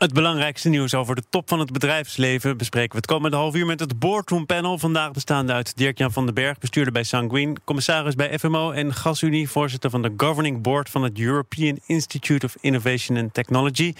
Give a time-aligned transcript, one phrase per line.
[0.00, 3.66] Het belangrijkste nieuws over de top van het bedrijfsleven bespreken we het komende half uur
[3.66, 4.78] met het Boardroom Panel.
[4.78, 9.50] Vandaag bestaande uit Dirk-Jan van den Berg, bestuurder bij Sanguine, commissaris bij FMO en GasUnie,
[9.50, 13.94] voorzitter van de Governing Board van het European Institute of Innovation and Technology.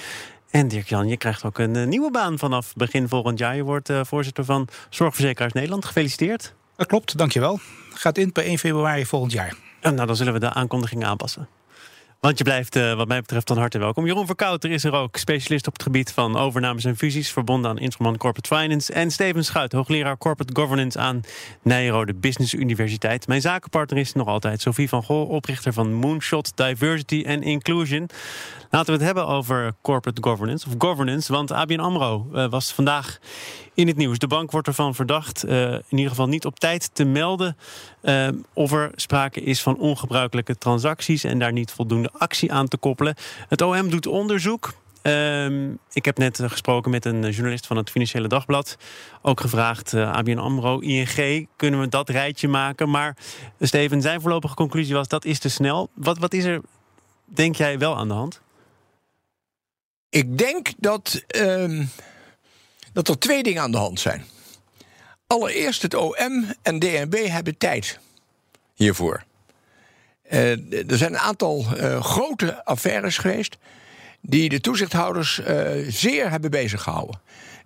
[0.50, 3.56] En Dirk-Jan, je krijgt ook een eh, nieuwe baan vanaf begin volgend jaar.
[3.56, 5.84] Je wordt uh, voorzitter van Zorgverzekeraars Nederland.
[5.84, 6.54] Gefeliciteerd.
[6.76, 7.58] Dat klopt, dankjewel.
[7.94, 9.54] Gaat in per 1 februari volgend jaar.
[9.80, 11.48] En nou, dan zullen we de aankondiging aanpassen.
[12.20, 14.06] Want je blijft, uh, wat mij betreft, van harte welkom.
[14.06, 17.78] Jeroen Verkouter is er ook, specialist op het gebied van overnames en fusies, verbonden aan
[17.78, 18.92] Instrument Corporate Finance.
[18.92, 21.20] En Steven Schuit, hoogleraar Corporate Governance aan
[21.62, 23.26] Nijrode Business Universiteit.
[23.26, 28.08] Mijn zakenpartner is nog altijd Sophie van Gol, oprichter van Moonshot Diversity and Inclusion.
[28.70, 31.32] Laten we het hebben over corporate governance, of governance.
[31.32, 33.18] Want ABN AMRO uh, was vandaag
[33.74, 34.18] in het nieuws.
[34.18, 37.56] De bank wordt ervan verdacht, uh, in ieder geval niet op tijd te melden...
[38.52, 41.24] Of er sprake is van ongebruikelijke transacties...
[41.24, 43.14] en daar niet voldoende actie aan te koppelen.
[43.48, 44.72] Het OM doet onderzoek.
[45.02, 48.76] Uh, ik heb net gesproken met een journalist van het Financiële Dagblad.
[49.22, 52.90] Ook gevraagd, uh, ABN AMRO, ING, kunnen we dat rijtje maken?
[52.90, 53.16] Maar
[53.60, 55.88] Steven, zijn voorlopige conclusie was, dat is te snel.
[55.94, 56.60] Wat, wat is er,
[57.24, 58.40] denk jij, wel aan de hand?
[60.08, 61.86] Ik denk dat, uh,
[62.92, 64.24] dat er twee dingen aan de hand zijn.
[65.26, 67.98] Allereerst het OM en DNB hebben tijd
[68.74, 69.24] hiervoor.
[70.30, 70.50] Uh,
[70.90, 73.56] er zijn een aantal uh, grote affaires geweest
[74.20, 76.88] die de toezichthouders uh, zeer hebben bezig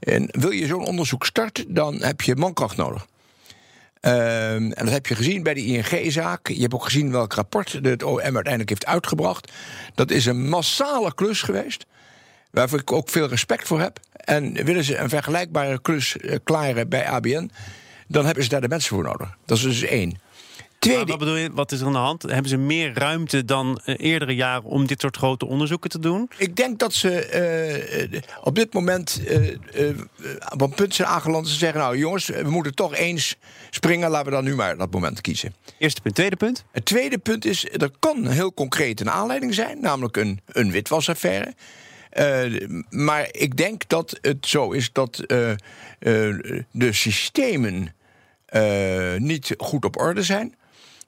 [0.01, 3.07] En wil je zo'n onderzoek starten, dan heb je mankracht nodig.
[4.01, 6.49] Uh, en dat heb je gezien bij de ING-zaak.
[6.49, 9.53] Je hebt ook gezien welk rapport het OM uiteindelijk heeft uitgebracht.
[9.95, 11.87] Dat is een massale klus geweest
[12.51, 14.01] waarvoor ik ook veel respect voor heb.
[14.13, 17.51] En willen ze een vergelijkbare klus klaren bij ABN,
[18.07, 19.37] dan hebben ze daar de mensen voor nodig.
[19.45, 20.19] Dat is dus één.
[20.85, 21.05] Tweede...
[21.05, 22.23] wat bedoel je, wat is er aan de hand?
[22.23, 26.31] Hebben ze meer ruimte dan uh, eerdere jaren om dit soort grote onderzoeken te doen?
[26.37, 29.21] Ik denk dat ze uh, op dit moment
[30.53, 33.37] op een punt zijn aangeland ze zeggen: Nou jongens, we moeten toch eens
[33.71, 35.55] springen, laten we dan nu maar dat moment kiezen.
[35.79, 36.15] Eerste punt.
[36.15, 36.65] Tweede punt?
[36.73, 41.55] Het tweede punt is: er kan heel concreet een aanleiding zijn, namelijk een, een witwasaffaire.
[42.19, 45.57] Uh, maar ik denk dat het zo is dat uh, uh,
[46.71, 47.95] de systemen
[49.19, 50.55] niet goed op orde zijn.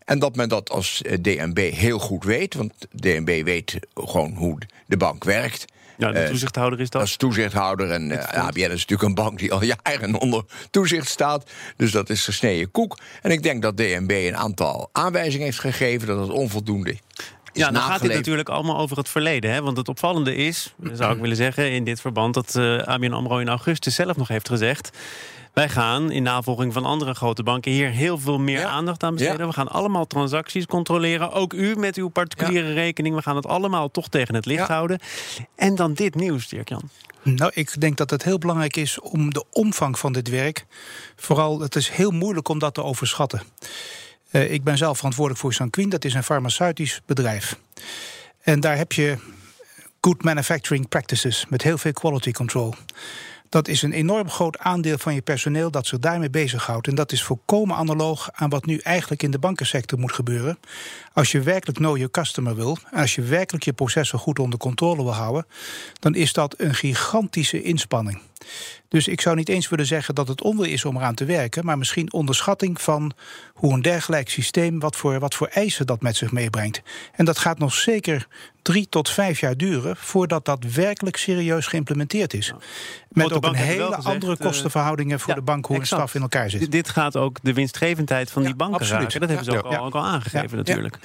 [0.06, 2.54] En dat men dat als DNB heel goed weet.
[2.54, 5.64] Want DNB weet gewoon hoe de bank werkt.
[5.98, 7.00] Ja, de toezichthouder is dat?
[7.00, 7.90] Als toezichthouder.
[7.90, 11.50] En uh, ABN is natuurlijk een bank die al jaren onder toezicht staat.
[11.76, 12.98] Dus dat is gesneden koek.
[13.22, 16.96] En ik denk dat DNB een aantal aanwijzingen heeft gegeven dat het onvoldoende
[17.56, 19.50] ja, dan gaat dit natuurlijk allemaal over het verleden.
[19.50, 19.62] Hè?
[19.62, 22.34] Want het opvallende is, zou ik willen zeggen, in dit verband...
[22.34, 24.90] dat uh, ABN AMRO in augustus zelf nog heeft gezegd...
[25.56, 28.68] Wij gaan in navolging van andere grote banken hier heel veel meer ja.
[28.68, 29.38] aandacht aan besteden.
[29.38, 29.46] Ja.
[29.46, 31.32] We gaan allemaal transacties controleren.
[31.32, 32.74] Ook u met uw particuliere ja.
[32.74, 33.14] rekening.
[33.14, 34.98] We gaan het allemaal toch tegen het licht houden.
[35.54, 36.90] En dan dit nieuws, Dirk-Jan.
[37.22, 40.66] Nou, ik denk dat het heel belangrijk is om de omvang van dit werk.
[41.16, 43.42] Vooral, het is heel moeilijk om dat te overschatten.
[44.30, 45.88] Uh, ik ben zelf verantwoordelijk voor Sanquin.
[45.88, 47.58] Dat is een farmaceutisch bedrijf.
[48.40, 49.16] En daar heb je
[50.00, 52.74] good manufacturing practices met heel veel quality control.
[53.48, 56.88] Dat is een enorm groot aandeel van je personeel dat zich daarmee bezighoudt.
[56.88, 60.58] En dat is volkomen analoog aan wat nu eigenlijk in de bankensector moet gebeuren.
[61.12, 65.02] Als je werkelijk know your customer wil, als je werkelijk je processen goed onder controle
[65.02, 65.46] wil houden,
[65.98, 68.20] dan is dat een gigantische inspanning.
[68.88, 71.64] Dus ik zou niet eens willen zeggen dat het onwil is om eraan te werken,
[71.64, 73.12] maar misschien onderschatting van
[73.54, 76.82] hoe een dergelijk systeem, wat voor, wat voor eisen dat met zich meebrengt.
[77.12, 78.26] En dat gaat nog zeker
[78.62, 82.52] drie tot vijf jaar duren voordat dat werkelijk serieus geïmplementeerd is.
[83.08, 85.92] Met ook een hele gezegd, andere kostenverhoudingen voor ja, de bank, hoe exact.
[85.92, 86.72] een staf in elkaar zit.
[86.72, 89.02] Dit gaat ook de winstgevendheid van ja, die banken absoluut.
[89.02, 89.20] raken.
[89.20, 90.98] Dat hebben ze ook, al, ook al aangegeven natuurlijk.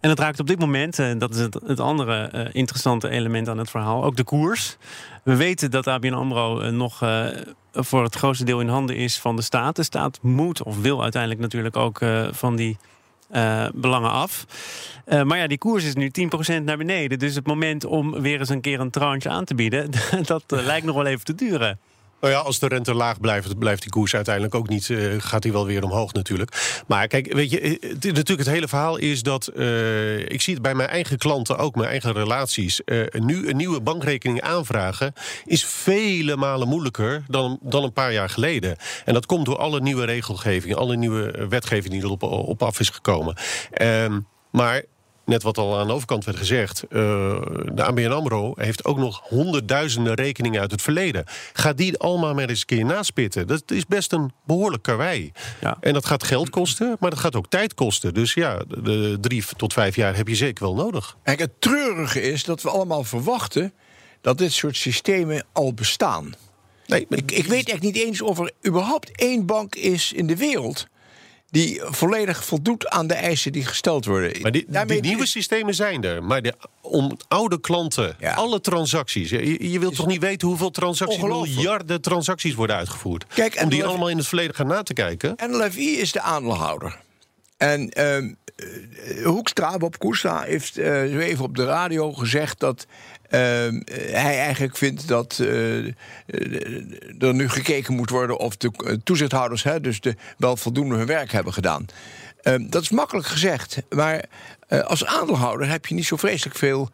[0.00, 3.48] En het raakt op dit moment, en dat is het, het andere uh, interessante element
[3.48, 4.76] aan het verhaal, ook de koers.
[5.22, 6.98] We weten dat ABN AMRO uh, nog
[7.72, 9.76] voor het grootste deel in handen is van de staat.
[9.76, 12.00] De staat moet of wil uiteindelijk natuurlijk ook
[12.30, 12.76] van die
[13.74, 14.46] belangen af.
[15.06, 16.10] maar ja, die koers is nu
[16.60, 17.18] 10% naar beneden.
[17.18, 19.90] Dus het moment om weer eens een keer een tranche aan te bieden,
[20.22, 21.78] dat lijkt nog wel even te duren.
[22.20, 24.88] Nou ja, als de rente laag blijft, blijft die koers uiteindelijk ook niet.
[24.88, 26.82] Uh, gaat die wel weer omhoog natuurlijk.
[26.86, 29.50] Maar kijk, weet je, het, natuurlijk het hele verhaal is dat.
[29.54, 32.80] Uh, ik zie het bij mijn eigen klanten ook, mijn eigen relaties.
[33.12, 35.12] Nu een nieuwe bankrekening aanvragen
[35.44, 38.76] is vele malen moeilijker dan, dan een paar jaar geleden.
[39.04, 42.88] En dat komt door alle nieuwe regelgeving, alle nieuwe wetgeving die erop op af is
[42.88, 43.36] gekomen.
[43.70, 44.20] Ehm,
[44.50, 44.82] maar
[45.28, 46.84] net wat al aan de overkant werd gezegd...
[46.90, 46.98] Uh,
[47.72, 51.24] de ABN AMRO heeft ook nog honderdduizenden rekeningen uit het verleden.
[51.52, 53.46] Ga die allemaal maar eens een keer naspitten.
[53.46, 55.32] Dat is best een behoorlijk karwei.
[55.60, 55.76] Ja.
[55.80, 58.14] En dat gaat geld kosten, maar dat gaat ook tijd kosten.
[58.14, 61.16] Dus ja, de drie tot vijf jaar heb je zeker wel nodig.
[61.22, 63.72] Kijk, het treurige is dat we allemaal verwachten...
[64.20, 66.34] dat dit soort systemen al bestaan.
[66.86, 70.36] Nee, ik, ik weet echt niet eens of er überhaupt één bank is in de
[70.36, 70.86] wereld
[71.50, 74.42] die volledig voldoet aan de eisen die gesteld worden.
[74.42, 76.24] Maar die, die nieuwe systemen zijn er.
[76.24, 79.30] Maar de, om oude klanten, alle transacties.
[79.30, 83.24] Je, je wilt toch niet weten hoeveel transacties, miljarden transacties worden uitgevoerd.
[83.34, 85.36] Kijk, om die allemaal in het verleden gaan na te kijken.
[85.46, 86.98] NLFI is de aandeelhouder.
[87.58, 88.34] En uh,
[89.24, 92.86] Hoekstra, Bob Koestra, heeft zo even op de radio gezegd dat
[93.28, 95.38] Ehm, hij eigenlijk vindt dat
[97.18, 101.06] er nu gekeken moet worden of de eh, toezichthouders hè, dus de, wel voldoende hun
[101.06, 101.86] werk hebben gedaan.
[102.42, 104.24] Ehm, dat is makkelijk gezegd, maar
[104.68, 106.90] als aandeelhouder heb je niet zo vreselijk veel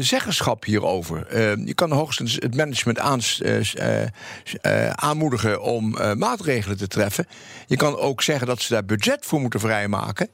[0.00, 1.26] zeggenschap hierover.
[1.32, 2.98] Uh, je kan hoogstens het management
[3.42, 7.26] uh, aanmoedigen om maatregelen te treffen.
[7.66, 10.28] Je kan ook zeggen dat ze daar budget voor moeten vrijmaken.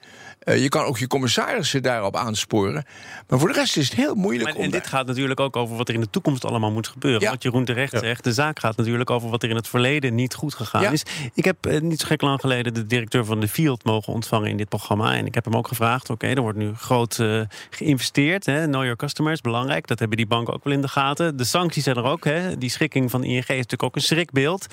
[0.45, 2.85] Uh, je kan ook je commissarissen daarop aansporen.
[3.29, 4.55] Maar voor de rest is het heel moeilijk.
[4.55, 7.21] Maar, en dit gaat natuurlijk ook over wat er in de toekomst allemaal moet gebeuren.
[7.21, 7.31] Ja.
[7.31, 7.99] Wat Jeroen terecht ja.
[7.99, 8.25] zegt.
[8.25, 10.91] De zaak gaat natuurlijk over wat er in het verleden niet goed gegaan ja.
[10.91, 11.03] is.
[11.35, 14.51] Ik heb uh, niet zo gek lang geleden de directeur van de Field mogen ontvangen
[14.51, 15.15] in dit programma.
[15.15, 18.47] En ik heb hem ook gevraagd: oké, okay, er wordt nu groot uh, geïnvesteerd.
[18.47, 19.87] Hè, know your customers, belangrijk.
[19.87, 21.37] Dat hebben die banken ook wel in de gaten.
[21.37, 22.25] De sancties zijn er ook.
[22.25, 22.59] Hè.
[22.59, 24.67] Die schikking van ING is natuurlijk ook een schrikbeeld.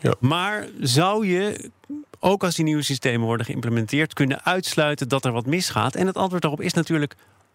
[0.00, 0.14] Ja.
[0.20, 1.70] Maar zou je,
[2.20, 5.94] ook als die nieuwe systemen worden geïmplementeerd, kunnen uitsluiten dat er wat misgaat?
[5.94, 7.14] En het antwoord daarop is natuurlijk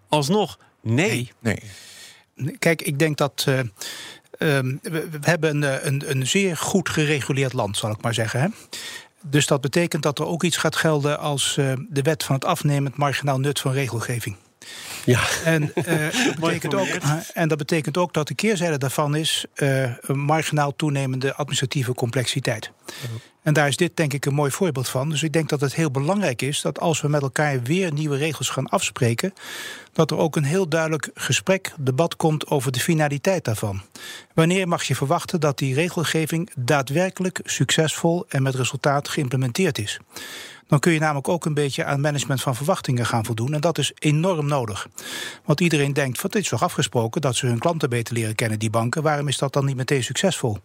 [0.10, 1.31] alsnog nee.
[1.39, 1.60] Nee.
[2.36, 2.57] nee.
[2.57, 3.45] Kijk, ik denk dat.
[3.50, 3.60] Uh,
[4.39, 8.42] um, we, we, hebben een, een, een, zeer goed gereguleerd land, zal ik maar zeggen.
[8.42, 8.48] Hè?
[9.21, 12.45] Dus dat betekent dat er ook iets gaat gelden als uh, de wet van het
[12.45, 14.36] afnemend marginaal nut van regelgeving.
[15.06, 15.21] Ja.
[15.45, 16.88] En, uh, dat betekent ook,
[17.33, 22.71] en dat betekent ook dat de keerzijde daarvan is uh, een marginaal toenemende administratieve complexiteit.
[23.44, 25.10] En daar is dit denk ik een mooi voorbeeld van.
[25.10, 28.18] Dus ik denk dat het heel belangrijk is dat als we met elkaar weer nieuwe
[28.18, 29.34] regels gaan afspreken,
[29.94, 33.81] dat er ook een heel duidelijk gesprek, debat komt over de finaliteit daarvan.
[34.34, 40.00] Wanneer mag je verwachten dat die regelgeving daadwerkelijk succesvol en met resultaat geïmplementeerd is?
[40.68, 43.54] Dan kun je namelijk ook een beetje aan management van verwachtingen gaan voldoen.
[43.54, 44.88] En dat is enorm nodig.
[45.46, 48.60] Want iedereen denkt, van dit is toch afgesproken dat ze hun klanten beter leren kennen,
[48.60, 49.04] die banken.
[49.04, 50.57] Waarom is dat dan niet meteen succesvol?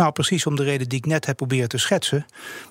[0.00, 2.26] Nou, precies om de reden die ik net heb proberen te schetsen.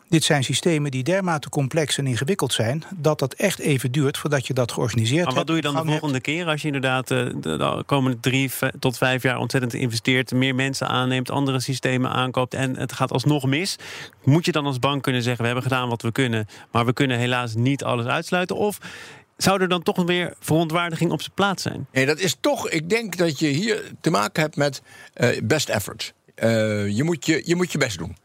[0.08, 2.84] Dit zijn systemen die dermate complex en ingewikkeld zijn...
[2.96, 5.28] dat dat echt even duurt voordat je dat georganiseerd hebt.
[5.28, 8.52] Maar wat doe je dan de volgende keer als je inderdaad eh, de komende drie
[8.80, 10.32] tot vijf jaar ontzettend investeert...
[10.32, 13.76] meer mensen aanneemt, andere systemen aankoopt en het gaat alsnog mis?
[14.24, 16.48] Moet je dan als bank kunnen zeggen, we hebben gedaan wat we kunnen...
[16.72, 18.56] maar we kunnen helaas niet alles uitsluiten?
[18.56, 18.78] Of
[19.38, 21.88] zou er dan toch weer verontwaardiging op zijn plaats zijn?
[21.92, 24.82] Nee, dat is toch, ik denk dat je hier te maken hebt met
[25.16, 26.14] uh, best efforts.
[26.44, 28.18] Uh, je, moet je, je moet je best doen.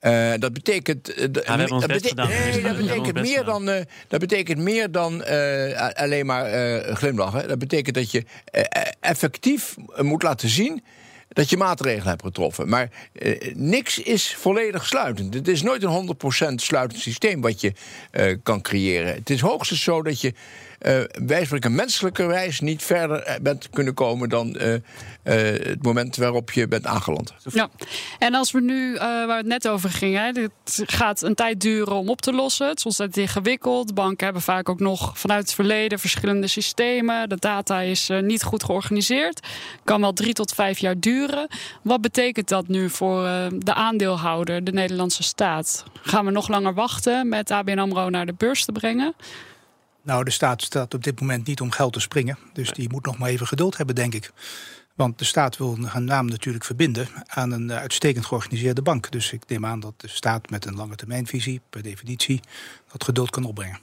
[0.00, 1.18] Uh, dat betekent.
[1.18, 5.24] Uh, ja, dat, bete nee, dat betekent meer dan, uh, dat betekent meer dan
[5.94, 6.46] alleen maar
[6.96, 7.48] glimlachen.
[7.48, 8.24] Dat betekent dat je
[9.00, 10.82] effectief moet laten zien
[11.28, 12.68] dat je maatregelen hebt getroffen.
[12.68, 12.90] Maar
[13.54, 15.34] niks is volledig sluitend.
[15.34, 16.16] Het is nooit een
[16.50, 17.72] 100% sluitend systeem wat je
[18.42, 19.14] kan creëren.
[19.14, 20.34] Het is hoogstens zo dat je
[20.82, 24.74] uh, wijselijk een menselijkerwijs niet verder bent kunnen komen dan uh,
[25.22, 27.34] het moment waarop je bent aangeland.
[27.52, 27.68] Ja,
[28.18, 30.50] en als we nu, waar het net over ging, dit
[30.86, 32.68] gaat een tijd duren om op te lossen.
[32.68, 33.94] Het is ontzettend ingewikkeld.
[33.94, 37.28] Banken hebben vaak ook nog vanuit het verleden verschillende systemen.
[37.28, 39.46] De data is niet goed georganiseerd.
[39.84, 41.48] Kan wel drie tot vijf jaar duren.
[41.82, 43.22] Wat betekent dat nu voor
[43.58, 45.84] de aandeelhouder, de Nederlandse staat?
[46.02, 49.14] Gaan we nog langer wachten met ABN AMRO naar de beurs te brengen?
[50.04, 52.38] Nou, de staat staat op dit moment niet om geld te springen.
[52.52, 54.32] Dus die moet nog maar even geduld hebben, denk ik.
[54.94, 59.10] Want de staat wil haar naam natuurlijk verbinden aan een uitstekend georganiseerde bank.
[59.10, 62.40] Dus ik neem aan dat de staat met een lange termijnvisie, per definitie,
[62.92, 63.78] dat geduld kan opbrengen.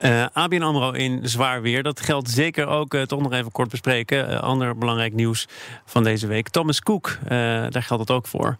[0.00, 1.82] Uh, ABN AMRO in zwaar weer.
[1.82, 4.30] Dat geldt zeker ook, uh, toch nog even kort bespreken.
[4.30, 5.48] Uh, ander belangrijk nieuws
[5.84, 6.48] van deze week.
[6.48, 8.56] Thomas Cook, daar geldt het ook voor.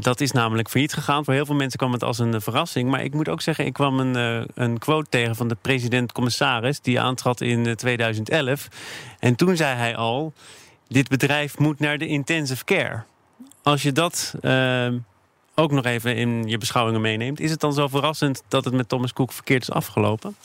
[0.00, 1.24] dat is namelijk failliet gegaan.
[1.24, 2.90] Voor heel veel mensen kwam het als een verrassing.
[2.90, 6.80] Maar ik moet ook zeggen, ik kwam een, een quote tegen van de president-commissaris...
[6.80, 8.68] die aantrad in 2011.
[9.18, 10.32] En toen zei hij al,
[10.88, 13.02] dit bedrijf moet naar de intensive care.
[13.62, 14.34] Als je dat
[15.54, 17.40] ook nog even in je beschouwingen meeneemt...
[17.40, 20.36] is het dan zo verrassend dat het met Thomas Cook verkeerd is afgelopen?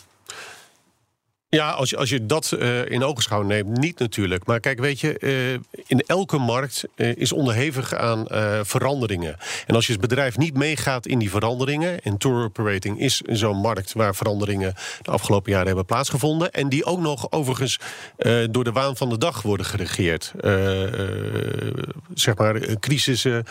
[1.51, 4.45] Ja, als je, als je dat uh, in ogenschouw neemt, niet natuurlijk.
[4.45, 8.25] Maar kijk, weet je, uh, in elke markt uh, is onderhevig aan
[8.65, 9.37] veranderingen.
[9.65, 12.01] En als je als bedrijf niet meegaat in die veranderingen...
[12.01, 14.73] en tour operating is zo'n markt waar veranderingen...
[15.01, 16.51] de afgelopen jaren hebben plaatsgevonden...
[16.51, 17.79] en die ook nog overigens
[18.51, 20.33] door de waan van de dag worden geregeerd.
[22.13, 23.45] zeg maar, crisissen,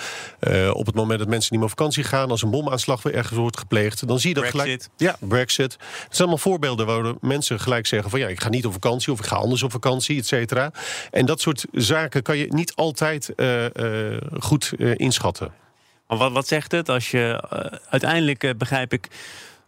[0.72, 2.30] op het moment dat mensen niet meer op vakantie gaan...
[2.30, 4.88] als een bomaanslag weer ergens wordt gepleegd, dan zie je dat Brexit.
[4.96, 5.18] gelijk...
[5.20, 5.72] Ja, Brexit.
[5.72, 5.80] Het
[6.16, 9.18] zijn allemaal voorbeelden waar mensen gelijk zeggen van ja, ik ga niet op vakantie of
[9.18, 10.70] ik ga anders op vakantie, et cetera.
[11.10, 15.52] En dat soort zaken kan je niet altijd uh, uh, goed uh, inschatten.
[16.06, 17.42] Maar wat, wat zegt het als je
[17.88, 19.08] uiteindelijk, begrijp ik,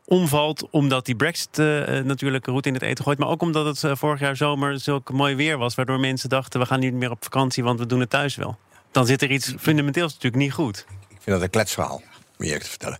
[0.04, 1.56] omvalt omdat die Brexit
[2.04, 3.18] natuurlijk roet in het eten gooit.
[3.18, 6.66] Maar ook omdat het vorig jaar zomer zulk mooi weer was, waardoor mensen dachten we
[6.66, 8.58] gaan niet meer op vakantie, want we doen het thuis wel.
[8.90, 10.86] Dan zit er iets fundamenteels natuurlijk niet goed.
[10.88, 12.02] Ik vind dat een kletsverhaal,
[12.38, 12.98] om je te vertellen.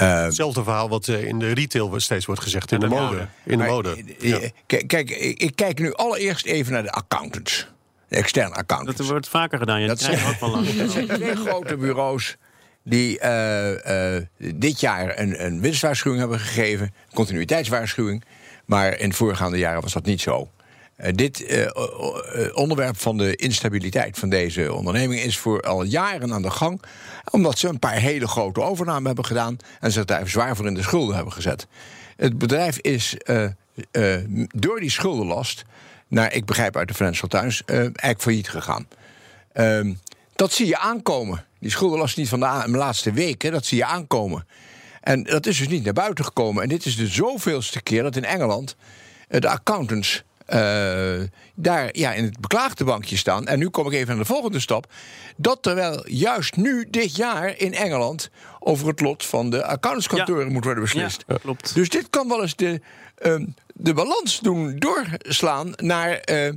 [0.00, 3.28] Uh, Hetzelfde verhaal wat uh, in de retail steeds wordt gezegd, in de mode.
[3.44, 4.04] In de mode.
[4.18, 4.38] Ja.
[4.66, 7.68] Kijk, kijk, ik kijk nu allereerst even naar de accountants.
[8.08, 8.98] De externe accountants.
[8.98, 9.80] Dat wordt vaker gedaan.
[9.80, 12.36] Ja, dat, zijn, ook wel dat zijn twee grote bureaus
[12.82, 14.16] die uh,
[14.54, 16.86] dit jaar een, een winstwaarschuwing hebben gegeven.
[16.86, 18.24] Een continuïteitswaarschuwing.
[18.64, 20.50] Maar in voorgaande jaren was dat niet zo.
[20.96, 21.66] Uh, dit uh,
[22.54, 26.82] onderwerp van de instabiliteit van deze onderneming is voor al jaren aan de gang.
[27.30, 29.56] Omdat ze een paar hele grote overnamen hebben gedaan.
[29.80, 31.66] En zich daar zwaar voor in de schulden hebben gezet.
[32.16, 33.16] Het bedrijf is
[34.54, 35.64] door die schuldenlast.
[36.08, 37.62] naar ik begrijp uit de Financial Times.
[37.64, 38.88] eigenlijk failliet gegaan.
[39.52, 39.94] Ehm,
[40.34, 41.44] dat zie je aankomen.
[41.60, 44.46] Die schuldenlast niet van de laatste weken, dat zie je aankomen.
[45.00, 46.62] En dat is dus niet naar buiten gekomen.
[46.62, 48.76] En dit is de zoveelste keer dat in Engeland
[49.28, 53.46] de accountants uh, daar ja, in het beklaagde bankje staan.
[53.46, 54.92] En nu kom ik even aan de volgende stap.
[55.36, 60.52] Dat terwijl juist nu, dit jaar in Engeland, over het lot van de accountantskantoren ja.
[60.52, 61.24] moet worden beslist.
[61.26, 61.74] Ja, klopt.
[61.74, 62.80] Dus dit kan wel eens de,
[63.22, 66.50] uh, de balans doen doorslaan naar uh,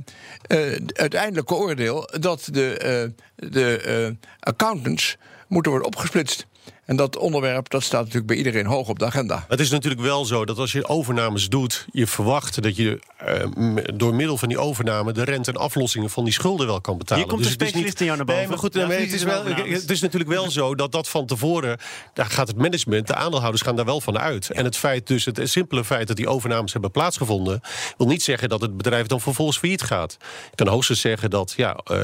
[0.46, 5.16] het uiteindelijke oordeel dat de, de accountants
[5.48, 6.46] moeten worden opgesplitst.
[6.90, 9.44] En dat onderwerp dat staat natuurlijk bij iedereen hoog op de agenda.
[9.48, 13.86] Het is natuurlijk wel zo dat als je overnames doet, je verwacht dat je uh,
[13.94, 17.22] door middel van die overname de rente en aflossingen van die schulden wel kan betalen.
[17.22, 18.40] Hier komt dus de specialist in jou naar boven.
[18.40, 21.26] Nee, maar goed, ja, het, is wel, het is natuurlijk wel zo dat dat van
[21.26, 21.78] tevoren,
[22.14, 24.46] daar gaat het management, de aandeelhouders gaan daar wel van uit.
[24.46, 24.54] Ja.
[24.54, 27.60] En het feit dus, het simpele feit dat die overnames hebben plaatsgevonden,
[27.96, 30.16] wil niet zeggen dat het bedrijf dan vervolgens failliet gaat.
[30.50, 31.96] Ik kan hoogstens zeggen dat ja, uh,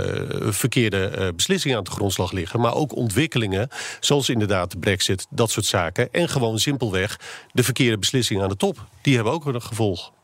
[0.52, 3.68] verkeerde uh, beslissingen aan de grondslag liggen, maar ook ontwikkelingen,
[4.00, 6.12] zoals inderdaad brexit, dat soort zaken.
[6.12, 7.20] En gewoon simpelweg
[7.52, 8.86] de verkeerde beslissingen aan de top.
[9.02, 10.14] Die hebben ook een gevolg.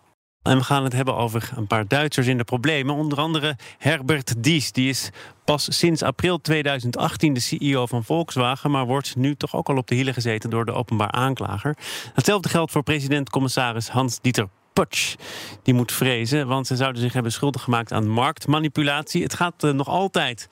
[0.42, 2.94] En we gaan het hebben over een paar Duitsers in de problemen.
[2.94, 4.73] Onder andere Herbert Dies.
[4.73, 5.11] Die is
[5.44, 8.71] pas sinds april 2018 de CEO van Volkswagen.
[8.71, 11.76] Maar wordt nu toch ook al op de hielen gezeten door de openbaar aanklager.
[12.14, 15.14] Hetzelfde geldt voor president-commissaris Hans-Dieter Putsch.
[15.62, 19.22] Die moet vrezen, want ze zouden zich hebben schuldig gemaakt aan marktmanipulatie.
[19.22, 20.48] Het gaat uh, nog altijd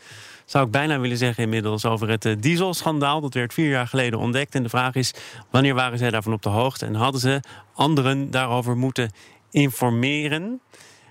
[0.51, 3.21] zou ik bijna willen zeggen inmiddels, over het uh, dieselschandaal.
[3.21, 4.55] Dat werd vier jaar geleden ontdekt.
[4.55, 5.15] En de vraag is,
[5.51, 6.87] wanneer waren zij daarvan op de hoogte?
[6.87, 7.41] En hadden ze
[7.75, 9.11] anderen daarover moeten
[9.51, 10.61] informeren?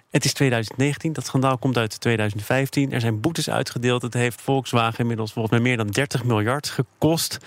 [0.09, 2.91] Het is 2019, dat schandaal komt uit 2015.
[2.91, 4.01] Er zijn boetes uitgedeeld.
[4.01, 7.37] Het heeft Volkswagen inmiddels volgens mij meer dan 30 miljard gekost.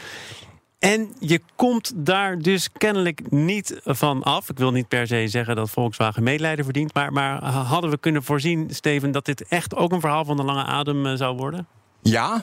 [0.83, 4.49] En je komt daar dus kennelijk niet van af.
[4.49, 6.95] Ik wil niet per se zeggen dat Volkswagen medelijden verdient.
[6.95, 10.43] Maar, maar hadden we kunnen voorzien, Steven, dat dit echt ook een verhaal van de
[10.43, 11.67] lange adem uh, zou worden?
[12.01, 12.43] Ja.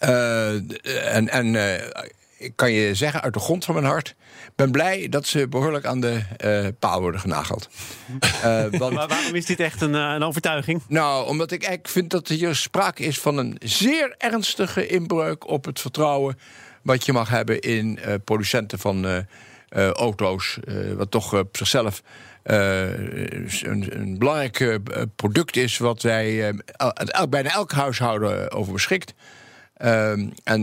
[0.00, 0.54] Uh,
[1.14, 1.74] en en uh,
[2.38, 4.14] ik kan je zeggen uit de grond van mijn hart.
[4.54, 7.68] ben blij dat ze behoorlijk aan de uh, paal worden genageld.
[8.78, 10.82] want, maar waarom is dit echt een, een, overtuiging?
[10.88, 15.64] Nou, omdat ik eigenlijk vind dat hier sprake is van een zeer ernstige inbreuk op
[15.64, 16.36] het vertrouwen.
[16.82, 19.26] Wat je mag hebben in producenten van
[19.74, 20.58] auto's.
[20.96, 22.02] wat toch op zichzelf.
[22.42, 24.78] een, een, belangrijk
[25.16, 26.54] product is wat wij
[27.28, 29.14] bijna elk huishouden over beschikt.
[29.84, 30.62] Um, en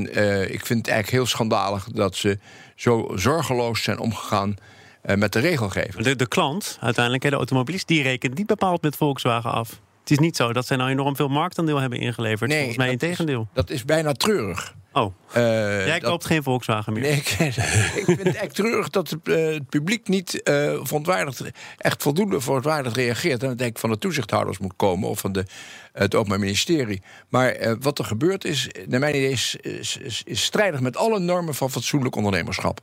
[0.54, 2.40] ik vind het eigenlijk heel schandalig dat ze
[2.76, 4.56] zo zorgeloos zijn omgegaan
[5.02, 6.04] met de regelgeving.
[6.04, 9.80] De, de klant, uiteindelijk, de automobilist, die rekent niet bepaald met Volkswagen af.
[10.10, 12.50] Het is niet zo dat zij nou enorm veel marktaandeel hebben ingeleverd.
[12.50, 13.48] Nee, Volgens mij in tegendeel.
[13.54, 14.76] Dat is bijna treurig.
[14.94, 17.02] Oh, uh, jij koopt geen Volkswagen meer?
[17.02, 17.30] Nee, ik,
[18.00, 20.44] ik vind het echt treurig dat het, uh, het publiek niet uh,
[20.82, 21.44] verontwaardigd,
[21.78, 23.42] echt voldoende verontwaardigd reageert.
[23.44, 25.46] En dat denk ik van de toezichthouders moet komen of van de,
[25.94, 27.02] het Openbaar Ministerie.
[27.28, 31.20] Maar wat er gebeurd is, naar mijn idee, is, is, is, is strijdig met alle
[31.20, 32.80] normen van fatsoenlijk ondernemerschap.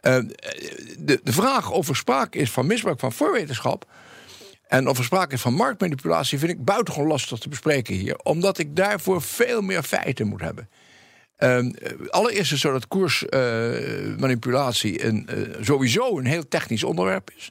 [0.00, 3.86] de, de vraag of er sprake is van misbruik van voorwetenschap.
[4.70, 8.16] En of er sprake is van marktmanipulatie, vind ik buitengewoon lastig te bespreken hier.
[8.22, 10.68] Omdat ik daarvoor veel meer feiten moet hebben.
[11.38, 11.74] Um,
[12.08, 17.50] allereerst is zo dat koersmanipulatie een, uh, sowieso een heel technisch onderwerp is.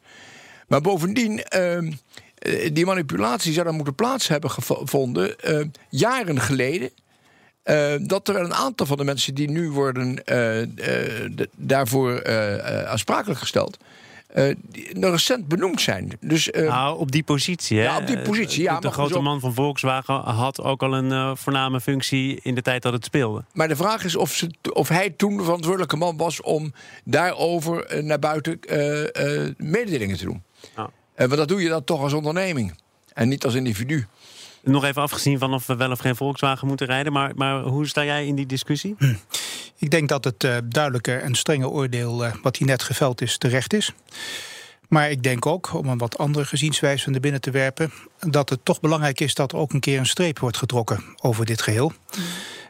[0.68, 1.92] Maar bovendien, ehm,
[2.36, 6.90] eh, die manipulatie zou dan moeten plaats hebben gevonden eh, jaren geleden.
[7.64, 10.68] Eh, dat er een aantal van de mensen die nu worden eh, eh,
[11.32, 13.78] de- daarvoor eh, eh, aansprakelijk gesteld,
[14.30, 16.12] eh, die nog recent benoemd zijn.
[16.20, 17.84] Dus eh, Nou, op die positie, hè?
[17.84, 21.12] Ja, op die positie, ja, De, grote zo- man van Volkswagen had ook al een
[21.12, 23.44] eh, voorname functie in de tijd dat het speelde.
[23.54, 27.86] Maar de vraag is of, ze, of hij toen de verantwoordelijke man was om daarover
[27.86, 30.44] eh, naar buiten eh, eh, mededelingen te doen.
[30.76, 30.90] Ja.
[31.16, 32.74] Eh, want dat doe je dan toch als onderneming
[33.14, 34.08] en niet als individu.
[34.64, 37.14] Nog even afgezien van of we wel of geen Volkswagen moeten rijden.
[37.14, 38.96] Maar, maar hoe sta jij in die discussie?
[39.80, 43.38] Ik denk dat het eh, duidelijke en strenge oordeel eh, wat hier net geveld is,
[43.38, 43.94] terecht is.
[44.88, 48.60] Maar ik denk ook, om een wat andere gezienswijze naar binnen te werpen, dat het
[48.64, 51.92] toch belangrijk is dat er ook een keer een streep wordt getrokken over dit geheel.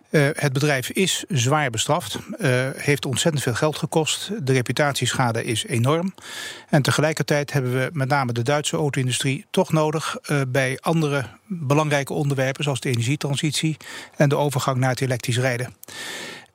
[0.09, 4.31] Eh, het bedrijf is zwaar bestraft, eh, heeft ontzettend veel geld gekost.
[4.43, 6.13] De reputatieschade is enorm.
[6.69, 12.63] En tegelijkertijd hebben we met name de Duitse auto-industrie toch nodig bij andere belangrijke onderwerpen,
[12.63, 13.77] zoals de energietransitie
[14.15, 15.73] en de overgang naar het elektrisch rijden.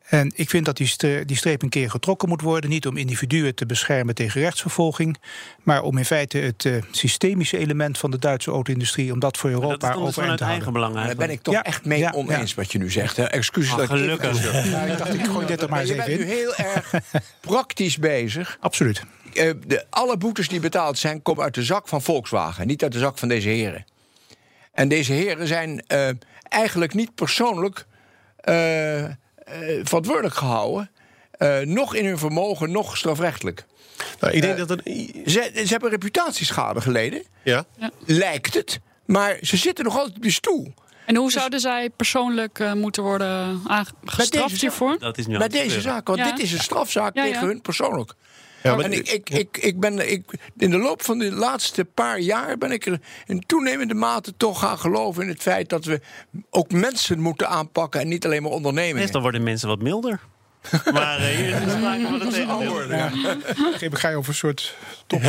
[0.05, 2.71] En ik vind dat die, stre- die streep een keer getrokken moet worden.
[2.71, 5.17] Niet om individuen te beschermen tegen rechtsvervolging.
[5.63, 9.13] Maar om in feite het eh, systemische element van de Duitse auto-industrie.
[9.13, 10.93] om dat voor dat Europa dan dus overeind vanuit te eigen houden.
[10.95, 13.17] belang Daar ben ik toch Ja, echt mee ja, oneens wat je nu zegt.
[13.17, 13.25] Hè.
[13.25, 14.53] Excuses Ah, dat ik gelukkig.
[14.71, 16.31] Ja, ik dacht, ik gooi dit er maar eens je even bent nu in.
[16.37, 16.93] heel erg
[17.41, 18.57] praktisch bezig.
[18.61, 19.03] Absoluut.
[19.35, 22.93] Eh, de, alle boetes die betaald zijn, komen uit de zak van Volkswagen, niet uit
[22.93, 23.85] de zak van deze heren.
[24.73, 26.09] En deze heren zijn eh,
[26.49, 27.87] eigenlijk niet persoonlijk
[29.83, 30.91] verantwoordelijk gehouden.
[31.31, 33.65] eh, nog in hun vermogen, nog strafrechtelijk.
[34.21, 34.81] Nou, ik denk dat er.
[35.27, 37.65] Ze, ze hebben reputatieschade geleden, Ja?
[38.07, 38.81] lijkt het.
[39.07, 40.75] Maar ze zitten nog altijd op die stoel.
[41.07, 44.99] En hoe zouden zij persoonlijk eh, moeten worden aange- gestraft deze hiervoor?
[44.99, 46.31] Dat is nu aan Met het deze zaak, want Ja.
[46.31, 47.33] dit is een strafzaak Ja, ja.
[47.33, 48.15] tegen hun persoonlijk.
[48.65, 50.25] Ja, en ik, ik, ik, ik ben, ik,
[50.57, 54.59] in de loop van de laatste paar jaar ben ik er in toenemende mate toch
[54.59, 56.01] gaan geloven in het feit dat we
[56.51, 59.01] ook mensen moeten aanpakken en niet alleen maar ondernemingen.
[59.01, 60.21] Meestal worden mensen wat milder.
[60.93, 62.81] maar eh, hier is sprake van het tegendeel.
[63.81, 64.75] Ik ga je over een soort
[65.07, 65.23] top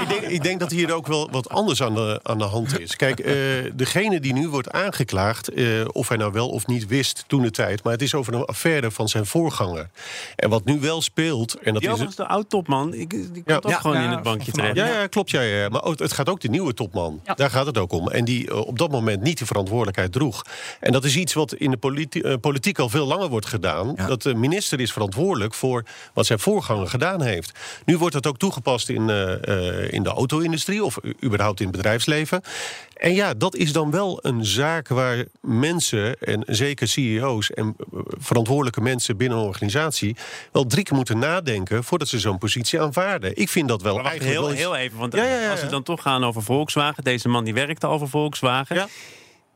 [0.00, 2.80] ik, denk, ik denk dat hier ook wel wat anders aan de, aan de hand
[2.80, 2.96] is.
[2.96, 3.34] Kijk, eh,
[3.74, 7.50] degene die nu wordt aangeklaagd, eh, of hij nou wel of niet wist toen de
[7.50, 9.88] tijd, maar het is over een affaire van zijn voorganger.
[10.36, 12.14] En wat nu wel speelt, en dat Die is.
[12.16, 13.56] de oud-topman, ik- die komt Ja.
[13.56, 13.78] ook Ja.
[13.78, 14.76] gewoon Ja, in het bankje terecht.
[14.76, 15.30] Ja, ja, klopt.
[15.30, 15.68] Ja, ja.
[15.68, 17.20] Maar het gaat ook de nieuwe topman.
[17.24, 17.34] Ja.
[17.34, 18.08] Daar gaat het ook om.
[18.08, 20.42] En die op dat moment niet de verantwoordelijkheid droeg.
[20.80, 23.94] En dat is iets wat in de politi- politiek al veel langer wordt gedaan.
[24.06, 24.12] Ja.
[24.12, 27.58] Dat de minister is verantwoordelijk voor wat zijn voorganger gedaan heeft.
[27.84, 31.76] Nu wordt dat ook toegepast in, eh, eh, in de auto-industrie of überhaupt in het
[31.76, 32.42] bedrijfsleven.
[32.96, 38.00] En ja, dat is dan wel een zaak waar mensen, en zeker CEO's en eh,
[38.18, 40.16] verantwoordelijke mensen binnen een organisatie,
[40.52, 43.36] wel drie keer moeten nadenken voordat ze zo'n positie aanvaarden.
[43.36, 45.50] Ik vind dat wel Maar wacht, eigenlijk heel, wel heel even, want Ja, ja, ja,
[45.50, 47.04] als we dan toch gaan over Volkswagen...
[47.04, 48.88] deze man die werkte al voor Volkswagen...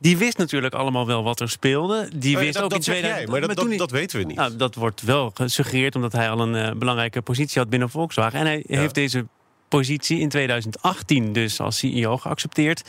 [0.01, 2.09] Die wist natuurlijk allemaal wel wat er speelde.
[2.15, 3.31] Die Oh wist dat, ook dat in zeg 2000...
[3.31, 4.35] jij, maar dat, dat, weten we niet.
[4.35, 8.39] Nou, dat wordt wel gesuggereerd omdat hij al een eh, belangrijke positie had binnen Volkswagen.
[8.39, 8.79] En hij Ja.
[8.79, 9.27] heeft deze
[9.67, 12.83] positie in 2018 dus als CEO geaccepteerd.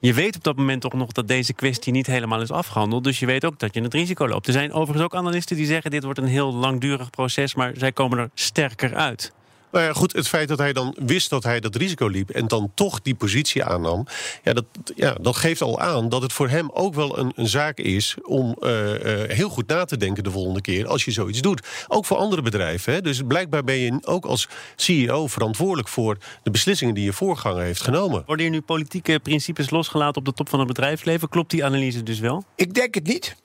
[0.00, 3.04] Je weet op dat moment toch nog dat deze kwestie niet helemaal is afgehandeld.
[3.04, 4.46] Dus je weet ook dat je het risico loopt.
[4.46, 5.90] Er zijn overigens ook analisten die zeggen...
[5.90, 9.32] dit wordt een heel langdurig proces, maar zij komen er sterker uit.
[9.72, 12.48] Nou ja, goed, het feit dat hij dan wist dat hij dat risico liep en
[12.48, 14.06] dan toch die positie aannam,
[14.42, 14.64] ja, dat,
[14.96, 18.16] ja, dat geeft al aan dat het voor hem ook wel een, een zaak is
[18.22, 21.66] om eh, eh, heel goed na te denken de volgende keer als je zoiets doet.
[21.88, 22.92] Ook voor andere bedrijven.
[22.92, 23.00] Hè.
[23.00, 27.82] Dus blijkbaar ben je ook als CEO verantwoordelijk voor de beslissingen die je voorganger heeft
[27.82, 28.22] genomen.
[28.26, 31.28] Worden hier nu politieke principes losgelaten op de top van het bedrijfsleven?
[31.28, 32.44] Klopt die analyse dus wel?
[32.54, 33.36] Ik denk het niet.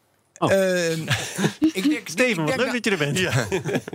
[0.44, 0.52] Oh.
[0.52, 1.00] Ehm,
[1.80, 3.14] ik denk, Steven, wat leuk dat je er bent.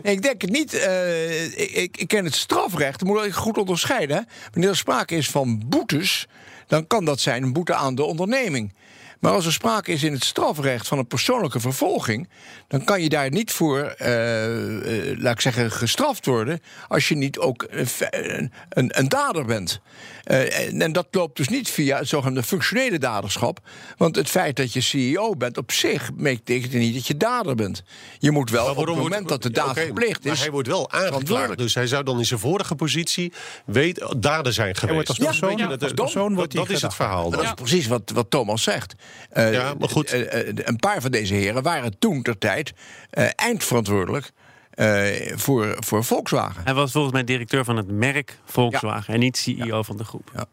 [0.03, 0.75] Nee, ik denk het niet.
[0.75, 1.45] Eh,
[1.83, 2.99] ik, ik, ken het strafrecht.
[2.99, 4.29] Dat moet ik goed onderscheiden.
[4.53, 6.27] Wanneer er sprake is van boetes,
[6.67, 8.73] dan kan dat zijn een boete aan de onderneming.
[9.21, 12.29] Maar als er sprake is in het strafrecht van een persoonlijke vervolging,
[12.69, 16.61] dan kan je daar niet voor, eh, eh, laat ik zeggen, gestraft worden.
[16.89, 19.81] als je niet ook een, een, dader bent.
[20.25, 23.61] Eh, en, en dat loopt dus niet via het zogenaamde functionele daderschap.
[23.97, 27.83] Want het feit dat je CEO bent op zich betekent niet dat je dader bent.
[28.19, 30.41] Je moet wel Maar op het moment wordt- dat de daad gepleegd Maar is.
[30.41, 31.59] hij wordt wel aangeklaagd.
[31.59, 33.33] Dus hij zou dan in zijn vorige positie
[33.67, 34.95] weet, dader zijn geweest.
[34.95, 37.31] wordt als Dat persoon- ja, dat- als dat- persoon wordt dat, hij is het verhaal.
[37.31, 38.95] Dat is precies wat, wat Thomas zegt.
[39.31, 40.11] Eh, Ja, maar goed.
[40.13, 42.73] eh, eh, een paar van deze heren waren toen ter tijd
[43.11, 44.31] eh, eindverantwoordelijk
[44.71, 46.63] eh, voor, voor Volkswagen.
[46.65, 50.31] Hij was volgens mij directeur van het merk Volkswagen en niet CEO van de groep.
[50.35, 50.45] Ja.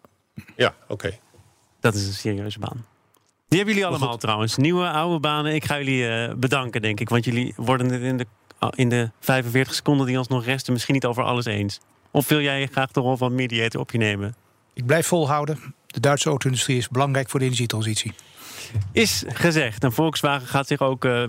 [0.55, 1.17] Ja, oké.
[1.79, 2.85] Dat is een serieuze baan.
[3.47, 4.55] Die hebben jullie allemaal trouwens.
[4.57, 5.55] Nieuwe, oude banen.
[5.55, 7.09] Ik ga jullie eh, bedanken, denk ik.
[7.09, 8.25] Want jullie worden het in de,
[8.75, 11.79] in de 45 seconden die ons nog resten misschien niet over alles eens.
[12.11, 14.35] Of wil jij graag de rol van mediator op je nemen?
[14.73, 15.59] Ik blijf volhouden.
[15.87, 18.13] De Duitse auto-industrie is belangrijk voor de energietransitie.
[18.91, 19.83] Is gezegd.
[19.83, 21.23] En Volkswagen gaat zich ook uh,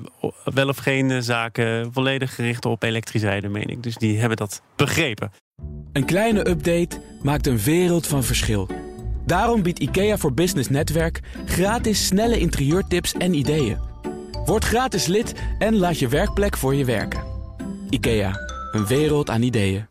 [0.44, 3.82] wel of geen uh, zaken volledig richten op elektrische meen ik.
[3.82, 5.32] Dus die hebben dat begrepen.
[5.92, 8.68] Een kleine update maakt een wereld van verschil.
[9.26, 13.78] Daarom biedt IKEA voor Business Netwerk gratis snelle interieurtips en ideeën.
[14.44, 17.24] Word gratis lid en laat je werkplek voor je werken.
[17.90, 18.40] IKEA,
[18.72, 19.86] een wereld aan ideeën.